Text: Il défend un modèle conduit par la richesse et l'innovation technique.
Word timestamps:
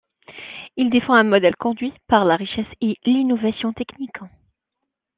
Il 0.77 0.89
défend 0.89 1.13
un 1.13 1.23
modèle 1.25 1.55
conduit 1.57 1.93
par 2.07 2.25
la 2.25 2.35
richesse 2.35 2.65
et 2.81 2.97
l'innovation 3.05 3.71
technique. 3.71 4.17